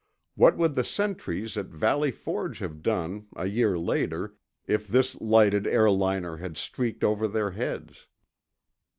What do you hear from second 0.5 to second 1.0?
would the